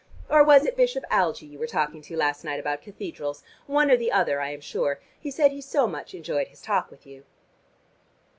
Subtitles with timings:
[0.29, 3.43] Or was it Bishop Algie you were talking to last night about cathedrals?
[3.67, 4.99] One or the other, I am sure.
[5.19, 7.23] He said he so much enjoyed his talk with you."